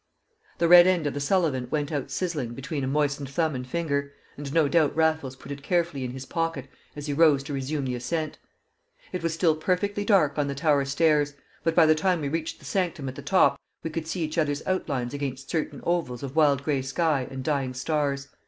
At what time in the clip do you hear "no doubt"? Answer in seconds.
4.51-4.95